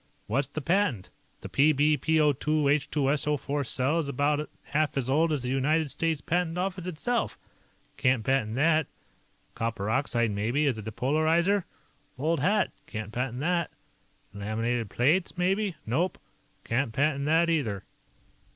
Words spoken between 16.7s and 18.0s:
patent that, either."